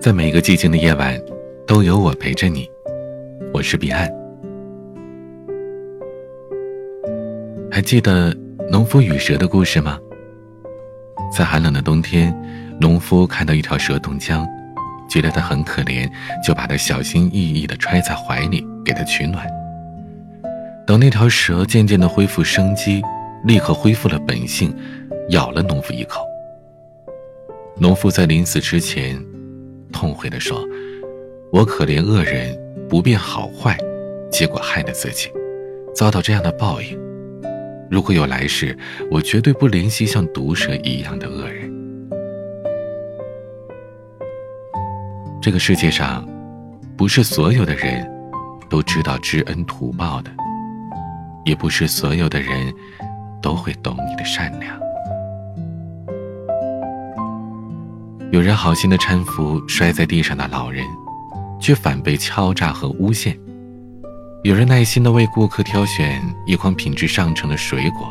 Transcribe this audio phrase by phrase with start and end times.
[0.00, 1.20] 在每一个寂静的夜晚，
[1.66, 2.66] 都有我陪着你。
[3.52, 4.10] 我是彼岸。
[7.70, 8.34] 还记得
[8.70, 9.98] 农夫与蛇的故事吗？
[11.30, 12.34] 在寒冷的冬天，
[12.80, 14.48] 农夫看到一条蛇冻僵，
[15.06, 16.10] 觉得它很可怜，
[16.42, 19.46] 就把它小心翼翼地揣在怀里，给它取暖。
[20.86, 23.02] 等那条蛇渐渐地恢复生机，
[23.44, 24.74] 立刻恢复了本性，
[25.28, 26.22] 咬了农夫一口。
[27.76, 29.22] 农夫在临死之前。
[29.92, 30.66] 痛悔地说
[31.52, 32.56] ：“我可怜恶人，
[32.88, 33.76] 不辨好坏，
[34.30, 35.30] 结果害了自己，
[35.94, 36.98] 遭到这样的报应。
[37.90, 38.76] 如果有来世，
[39.10, 41.70] 我绝对不怜惜像毒蛇一样的恶人。
[45.42, 46.28] 这个世界上，
[46.96, 48.08] 不是所有的人
[48.68, 50.30] 都知道知恩图报的，
[51.44, 52.72] 也不是所有的人
[53.42, 54.78] 都会懂你的善良。”
[58.32, 60.86] 有人好心的搀扶摔在地上的老人，
[61.60, 63.34] 却反被敲诈和诬陷；
[64.44, 68.08] 有人耐心的为顾客挑选一筐品质上乘的水果，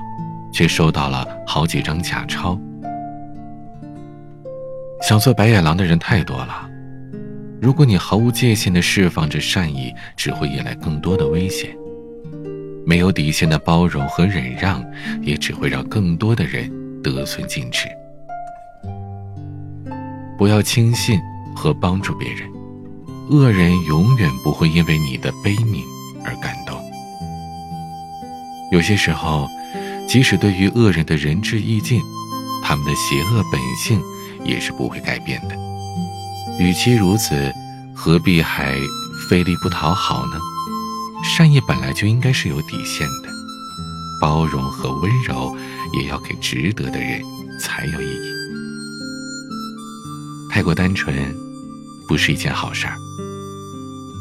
[0.52, 2.60] 却收到了好几张假钞。
[5.02, 6.70] 想做白眼狼的人太多了，
[7.62, 11.70] 如果你毫无界限的释放着善意，只会引来更多的危险；
[12.86, 14.84] 没有底线的包容和忍让，
[15.22, 16.70] 也只会让更多的人
[17.02, 17.88] 得寸进尺。
[20.40, 21.20] 不要轻信
[21.54, 22.50] 和帮助别人，
[23.30, 25.84] 恶人永远不会因为你的悲悯
[26.24, 26.82] 而感动。
[28.72, 29.50] 有些时候，
[30.08, 32.02] 即使对于恶人的仁至义尽，
[32.64, 34.02] 他们的邪恶本性
[34.46, 35.58] 也是不会改变的。
[36.58, 37.54] 与其如此，
[37.94, 38.78] 何必还
[39.30, 40.40] 费力不讨好呢？
[41.22, 43.30] 善意本来就应该是有底线的，
[44.22, 45.54] 包容和温柔
[45.92, 47.22] 也要给值得的人
[47.60, 48.39] 才有意义。
[50.50, 51.16] 太过单纯，
[52.08, 52.96] 不是一件好事儿。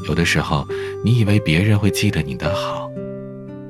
[0.06, 0.66] 有的时候，
[1.04, 2.90] 你以为别人会记得你的好，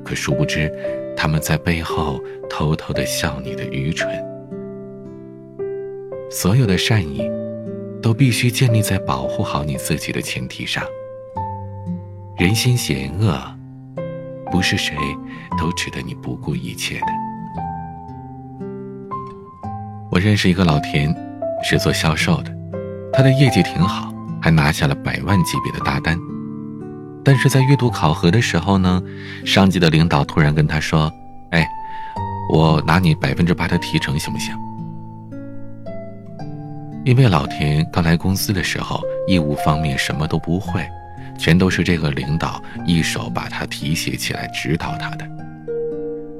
[0.03, 0.71] 可殊不知，
[1.17, 4.09] 他们在背后偷偷的笑你的愚蠢。
[6.29, 7.27] 所有的善意，
[8.01, 10.83] 都必须建立在保护好你自己的前提上。
[12.37, 13.37] 人心险恶，
[14.51, 14.95] 不是谁
[15.57, 17.07] 都值得你不顾一切的。
[20.11, 21.13] 我认识一个老田，
[21.63, 22.51] 是做销售的。
[23.11, 26.17] 他的业绩挺好，还拿下了百万级别的大单。
[27.23, 29.01] 但是在月度考核的时候呢，
[29.45, 31.11] 上级的领导突然跟他说
[31.51, 31.67] ：“哎，
[32.51, 34.55] 我拿你百分之八的提成行不行？”
[37.05, 40.87] 因为老田刚来公司的时候，业务方面什么都不会，
[41.37, 45.25] 全都是这个领导一手把他提携起来指导他的。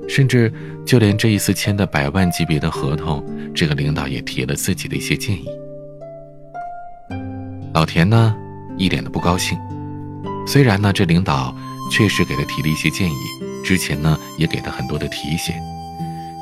[0.09, 0.51] 甚至
[0.85, 5.45] 就连这一次签的百万级别的合同，这个领导也提了自己的一些建议。
[7.73, 8.35] 老田呢，
[8.75, 9.57] 一脸的不高兴。
[10.47, 11.55] 虽然呢，这领导
[11.91, 13.15] 确实给他提了一些建议，
[13.63, 15.53] 之前呢也给他很多的提醒，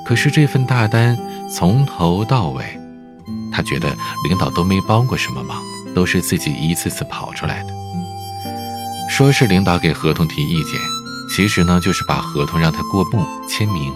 [0.05, 1.17] 可是这份大单
[1.53, 2.63] 从头到尾，
[3.51, 3.89] 他觉得
[4.29, 5.61] 领导都没帮过什么忙，
[5.93, 7.73] 都是自己一次次跑出来的。
[9.09, 10.79] 说是领导给合同提意见，
[11.29, 13.93] 其实呢就是把合同让他过目签名。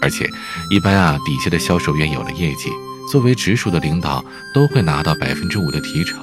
[0.00, 0.28] 而且，
[0.70, 2.70] 一般啊，底下的销售员有了业绩。
[3.10, 4.22] 作为直属的领导，
[4.54, 6.20] 都会拿到百分之五的提成。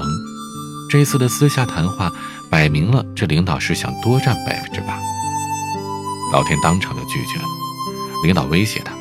[0.90, 2.12] 这次的私下谈话，
[2.50, 5.00] 摆明了这领导是想多占百分之八。
[6.32, 7.46] 老田当场就拒绝了。
[8.24, 8.94] 领导威胁他，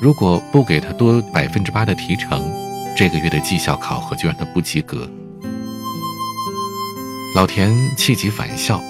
[0.00, 2.50] 如果不给他多百分之八的提成，
[2.96, 5.08] 这个月的绩效考核就让他不及格。
[7.34, 8.82] 老田气急反笑。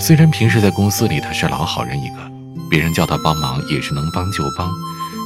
[0.00, 2.16] 虽然平时在公司里他是老好人一个，
[2.70, 4.72] 别人叫他帮忙也是能帮就帮，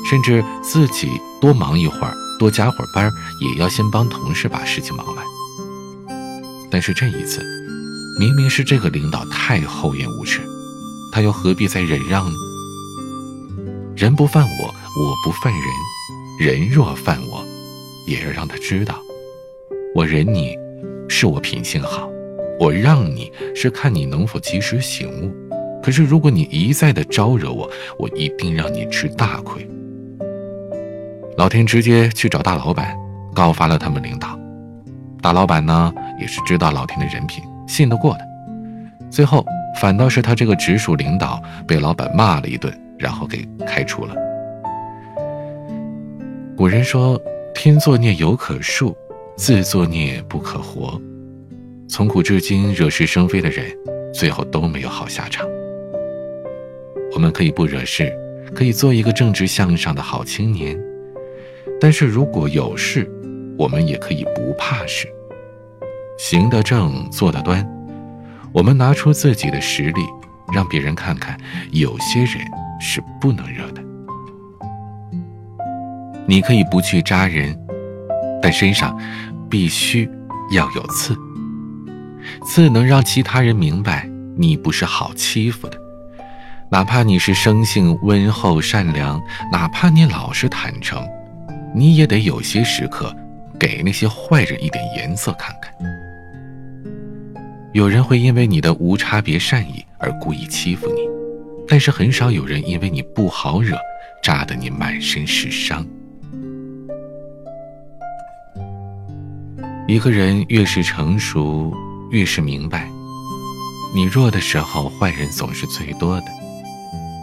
[0.08, 1.10] 甚至自己
[1.40, 2.14] 多忙一会儿。
[2.38, 3.10] 多加会儿班，
[3.40, 5.24] 也要先帮同事把事情忙完。
[6.70, 7.42] 但是这一次，
[8.20, 10.42] 明明是这个领导太厚颜无耻，
[11.10, 12.36] 他又何必再忍让呢？
[13.96, 15.62] 人不犯我，我不犯人；
[16.38, 17.42] 人若犯我，
[18.06, 18.96] 也要让他知道，
[19.94, 20.54] 我忍你，
[21.08, 22.06] 是我品性好；
[22.58, 25.32] 我让你是看你能否及时醒悟。
[25.82, 29.66] 可是如果你一再的招惹我，我一定让你吃大亏。
[31.36, 32.96] 老田直接去找大老板，
[33.34, 34.38] 告发了他们领导。
[35.22, 38.20] 大老板呢，也是知道老田的人品，信得过的。
[39.10, 39.44] 最后
[39.80, 44.14] 反倒是他这个直属领导被老板骂了一顿，然后给开除了。
[46.56, 47.20] 古人说
[47.54, 48.94] ：“天作孽犹可恕，
[49.36, 51.00] 自作孽不可活。”
[51.88, 53.64] 从古至今惹是生非的人，
[54.12, 55.46] 最后都没有好下场。
[57.12, 58.12] 我们可以不惹事，
[58.54, 60.78] 可以做一个正直向上的好青年。
[61.80, 63.08] 但是如果有事，
[63.56, 65.06] 我们也可以不怕事，
[66.18, 67.66] 行得正，坐得端。
[68.52, 70.02] 我们拿出自己的实力，
[70.52, 71.38] 让别人看看，
[71.70, 72.44] 有些人
[72.80, 73.82] 是不能惹的。
[76.26, 77.56] 你可以不去扎人，
[78.42, 78.98] 但身上
[79.48, 80.08] 必须
[80.52, 81.16] 要有刺。
[82.44, 85.78] 自能让其他人明白你不是好欺负的。
[86.68, 91.06] 哪怕你是生性温厚善良，哪怕你老实坦诚，
[91.74, 93.14] 你也得有些时刻
[93.58, 95.72] 给那些坏人一点颜色看看。
[97.72, 101.02] 有人会因为你的无差别善意而故意欺负你，
[101.68, 103.78] 但是很少有人因为你不好惹，
[104.22, 105.86] 扎得你满身是伤。
[109.86, 111.72] 一个人越是成熟，
[112.10, 112.90] 越是明白，
[113.94, 116.26] 你弱的时候，坏人总是最多的。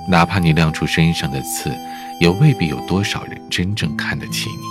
[0.09, 1.71] 哪怕你亮出身上的刺，
[2.19, 4.63] 也未必有多少人真正看得起你。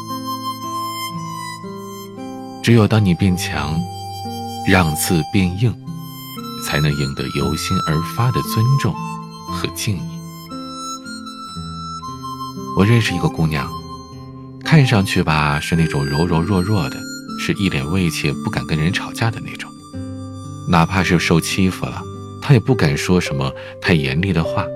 [2.63, 3.81] 只有当你变强，
[4.69, 5.75] 让刺变硬，
[6.67, 8.95] 才能赢得由心而发的尊重
[9.49, 10.21] 和敬意。
[12.77, 13.67] 我认识一个姑娘，
[14.63, 17.01] 看上去吧是那种柔柔弱弱的，
[17.41, 19.72] 是一脸畏怯，不敢跟人吵架的那种。
[20.69, 22.01] 哪怕是受欺负了，
[22.41, 24.67] 他也不敢说什么太严厉的话。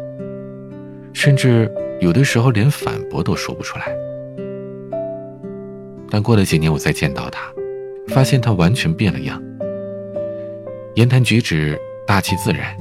[1.13, 3.87] 甚至有的时候连反驳都说不出来。
[6.11, 7.41] 但过了几年，我再见到他，
[8.09, 9.43] 发现他完全变了样，
[10.95, 12.77] 言谈举止大气自然，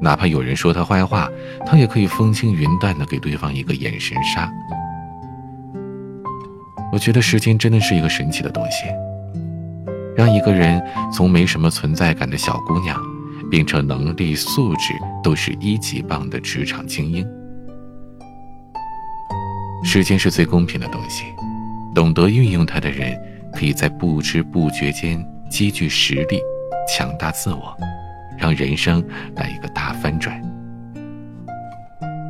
[0.00, 1.30] 哪怕有人说他坏话，
[1.64, 4.50] 他也可以风轻云淡的给对方一个眼神杀。
[6.92, 8.86] 我觉得时间真的是一个神奇的东西，
[10.18, 13.00] 让一个人从没什么存在感的小姑娘。
[13.50, 14.92] 变成能力素质
[15.22, 17.26] 都是一级棒的职场精英。
[19.82, 21.24] 时间是最公平的东西，
[21.94, 23.18] 懂得运用它的人，
[23.54, 26.38] 可以在不知不觉间积聚实力，
[26.86, 27.74] 强大自我，
[28.36, 29.02] 让人生
[29.34, 30.38] 来一个大翻转。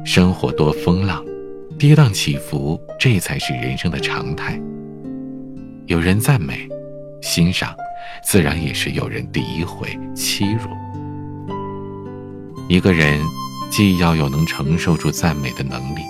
[0.05, 1.25] 生活多风浪，
[1.77, 4.57] 跌宕起伏，这才是人生的常态。
[5.87, 6.69] 有人赞美、
[7.21, 7.75] 欣赏，
[8.23, 10.69] 自然也是有人诋毁、欺辱。
[12.69, 13.21] 一个人
[13.71, 16.01] 既要有能承受住赞美的能力，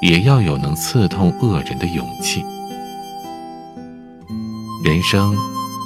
[0.00, 2.44] 也要有能刺痛恶人的勇气。
[4.84, 5.34] 人生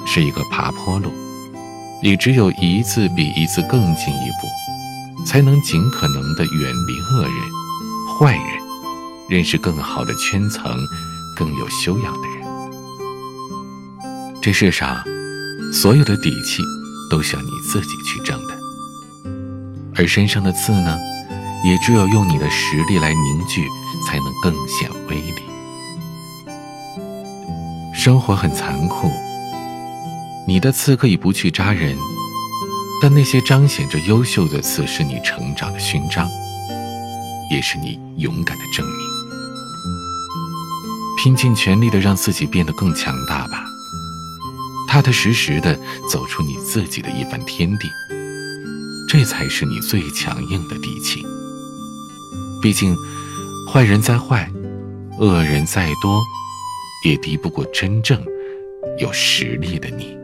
[0.07, 1.11] 是一个爬坡路，
[2.03, 7.33] 你只有一次比一次更进一步，才能尽可能的远离恶人、
[8.19, 8.45] 坏人，
[9.29, 10.77] 认识更好的圈层、
[11.37, 12.28] 更有修养的。
[14.49, 15.05] 这世上，
[15.71, 16.63] 所有的底气，
[17.11, 18.59] 都需要你自己去挣的。
[19.95, 20.99] 而身上的刺呢，
[21.67, 23.69] 也只有用你的实力来凝聚，
[24.07, 25.35] 才能更显威力。
[27.93, 29.13] 生活很残酷，
[30.47, 31.95] 你的刺可以不去扎人，
[33.03, 36.27] 但那些彰显着优秀的刺，是你成长的勋章，
[37.51, 38.97] 也是你勇敢的证明。
[41.19, 43.63] 拼尽全力的让自己变得更强大吧，
[44.89, 45.79] 踏踏实实的
[46.11, 47.89] 走出你自己的一番天地。
[49.09, 51.23] 这才是你最强硬的底气。
[52.61, 52.97] 毕竟，
[53.73, 54.51] 坏人再坏，
[55.19, 56.21] 恶人再多，
[57.07, 58.23] 也敌不过真正
[58.99, 60.17] 有实力的你。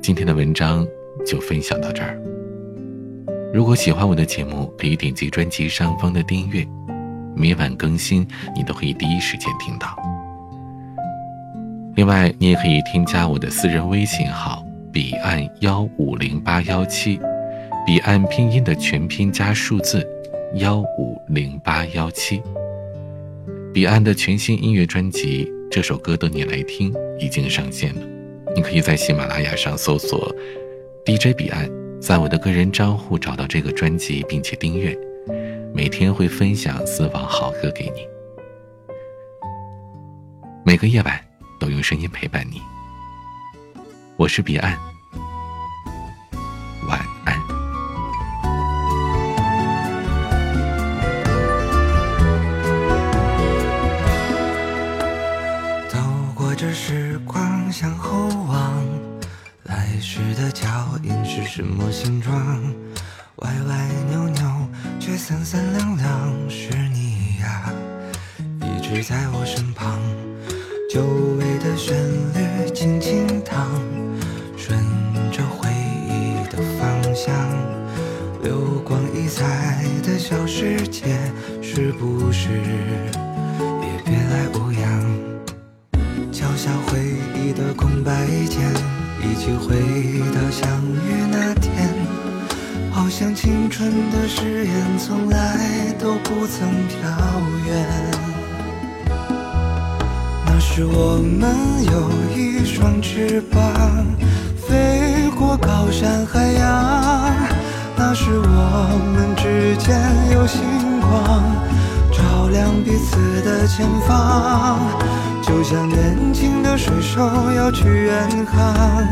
[0.00, 0.86] 今天的文章
[1.26, 2.18] 就分享到这儿。
[3.52, 6.66] 如果喜欢我的节目，可以点击专辑上方的订阅，
[7.34, 9.96] 每晚更新，你都可以第一时间听到。
[11.96, 17.20] 另外，你也可以添加我的私人微信号“彼岸幺五零八幺七”，
[17.86, 20.06] 彼岸拼音的全拼加数字
[20.54, 22.40] 幺五零八幺七。
[23.72, 28.02] 彼岸的全新音乐专辑《这首歌等你来听》已经上线了，
[28.54, 30.34] 你可以在喜马拉雅上搜索
[31.04, 31.70] “DJ 彼岸”，
[32.00, 34.96] 在我的个人账户找到这个专辑，并且订阅，
[35.80, 38.06] 每天会分享私房好歌给你。
[40.62, 41.18] 每个夜晚。
[41.58, 42.60] 都用声音陪伴你，
[44.16, 44.78] 我是彼岸，
[46.86, 47.38] 晚安。
[55.88, 55.98] 走
[56.34, 58.82] 过这时光，向后望，
[59.64, 60.68] 来时的脚
[61.02, 62.69] 印是什么形状？
[65.42, 67.72] 三三两两，是你呀，
[68.60, 69.98] 一直在我身旁。
[70.90, 71.02] 久
[71.38, 71.96] 违的旋
[72.34, 73.66] 律轻轻淌，
[74.54, 74.78] 顺
[75.32, 75.70] 着回
[76.06, 77.34] 忆的方向，
[78.42, 81.16] 流光溢彩的小世界，
[81.62, 85.06] 是不是也别来无恙？
[86.30, 86.98] 敲下回
[87.34, 88.60] 忆的空白键，
[89.22, 89.74] 一起回
[93.20, 97.06] 像青春的誓言从来都不曾飘
[97.66, 97.86] 远。
[100.46, 103.60] 那时我们有一双翅膀，
[104.56, 107.36] 飞过高山海洋。
[107.94, 110.00] 那时我们之间
[110.32, 110.62] 有星
[111.02, 111.42] 光，
[112.10, 114.78] 照亮彼此的前方。
[115.42, 117.20] 就像年轻的水手
[117.54, 119.06] 要去远航，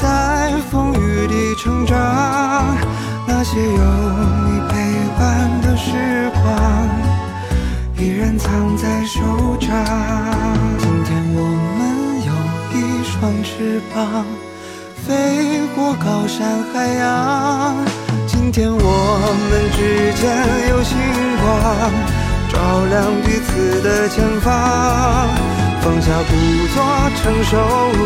[0.00, 2.78] 在风雨里成长。
[3.44, 4.72] 那些有你陪
[5.18, 6.88] 伴的时光，
[7.98, 9.20] 依然藏在手
[9.58, 9.68] 掌。
[10.78, 11.42] 今天我
[11.76, 11.82] 们
[12.22, 12.30] 有
[12.70, 14.24] 一双翅膀，
[15.04, 17.74] 飞过高山海洋。
[18.28, 18.78] 今天我
[19.50, 20.22] 们之间
[20.70, 20.96] 有星
[21.42, 21.90] 光，
[22.48, 22.54] 照
[22.90, 24.50] 亮彼此的前方。
[25.80, 26.32] 放下故
[26.72, 26.76] 作
[27.16, 27.58] 成熟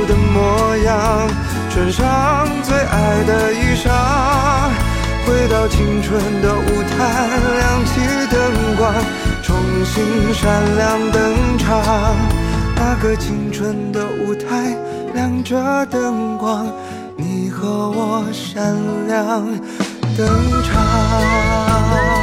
[0.09, 1.29] 的模样，
[1.69, 3.93] 穿上最爱的衣裳，
[5.27, 7.29] 回到青春的舞台，
[7.59, 8.95] 亮起灯光，
[9.43, 11.83] 重新闪亮登场。
[12.77, 14.77] 那个青春的舞台，
[15.15, 16.67] 亮着灯光，
[17.17, 18.75] 你和我闪
[19.09, 19.45] 亮
[20.17, 20.27] 登
[20.63, 22.16] 场。